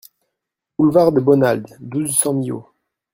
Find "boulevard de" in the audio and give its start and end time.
0.79-1.19